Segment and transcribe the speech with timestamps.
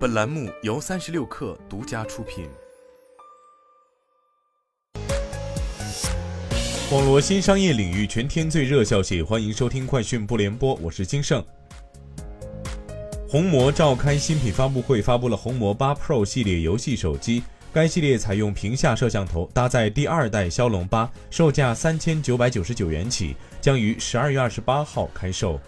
[0.00, 2.48] 本栏目由三十六氪独家出品。
[6.90, 11.44] 网罗新商业领域全天最热消息，欢迎收听快讯不联播，我是金盛。
[13.28, 17.42] 红魔召开新品发布会，发布了红魔八 Pro 系列游戏手机。
[17.70, 25.60] 该系列采用屏下摄像头，搭载第二代骁龙八，售价三千九百九十九元起，将于十二月二十八号开售。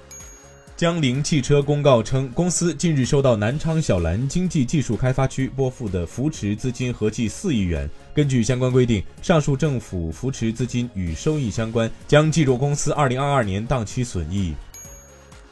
[0.82, 7.88] 江铃汽车公告称，公司近日收到南昌小蓝经济技术开发区拨付的扶持资金合计四亿元。
[8.12, 14.56] 根据相关规定，上述政府扶持资金与收益相关，将计入公司二零二二年当期损益。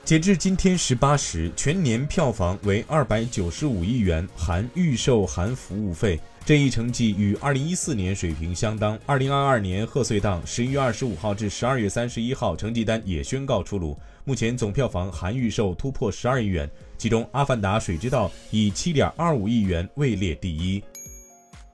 [0.05, 6.19] 截至今天十八时，全年票房为二百九十五亿元，含预售含服务费。
[6.45, 8.99] 这一成绩与二零一四年水平相当。
[9.07, 20.83] 二零二二年贺岁档十一月二十五号至十二月三十一号成绩单也宣告出炉，目前总票房含预售突破十二亿元，其中《阿凡达：水之道》以七点二五亿元位列第一。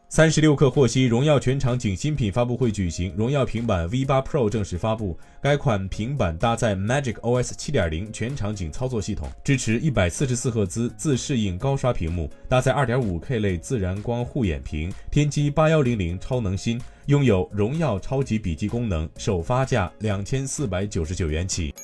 [0.09, 5.19] 三十六氪获悉，荣耀全场景新品发布会举行，荣耀平板 V8 Pro 正式发布。
[5.43, 21.75] 该款平板搭载 Magic OS 7.0全场景操作系统，支持一百四十四赫兹自适应高刷屏幕，搭载 2.5K 类自然光护眼屏，天玑8100超能芯，拥有荣耀超级笔记功能，首发价两千四百九十九元起。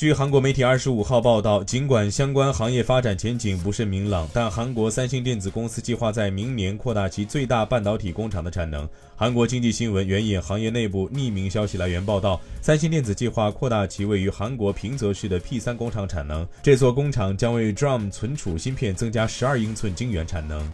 [0.00, 8.88] 据韩国媒体二十五号报道，尽管相关行业发展前景不甚明朗，但韩国三星电子公司计划在明年扩大其最大半导体工厂的产能。
[9.14, 20.66] 韩国经济新闻援引行业内部匿名消息来源报道，三星电子计划扩大其位于韩国平泽市的 P3 工厂产能，这座工厂将为 DRAM 存储芯片增加十二英寸晶圆产能。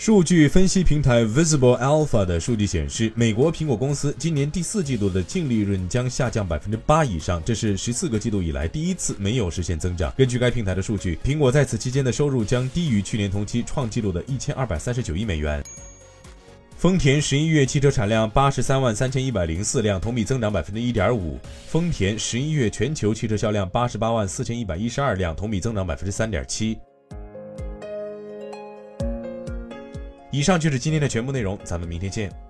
[0.00, 10.10] 数据分析平台 Visible Alpha 的数据显示，美国苹果公司今年第四季度的净利润将下降百分之八以上，这是十四个季度以来第一次没有实现增长。
[10.16, 15.62] 根据该平台的数据，苹果在此期间的收入将低于去年同期创纪录的一千二百三十九亿美元。
[16.78, 21.38] 丰田十一月汽车产量八十三万三千一百零四辆，同比增长百分之一点五。
[21.66, 26.78] 丰田十一月全球汽车销量八十八万四千一百一十二辆，同比增长百分之三点七。
[30.40, 32.49] 以上就是今天的全部内容，咱们明天见。